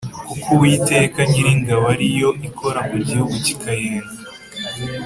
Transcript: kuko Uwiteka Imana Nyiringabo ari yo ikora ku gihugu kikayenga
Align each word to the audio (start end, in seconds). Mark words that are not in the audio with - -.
kuko 0.27 0.47
Uwiteka 0.53 1.19
Imana 1.23 1.29
Nyiringabo 1.31 1.83
ari 1.93 2.07
yo 2.19 2.29
ikora 2.47 2.79
ku 2.89 2.97
gihugu 3.07 3.33
kikayenga 3.45 4.13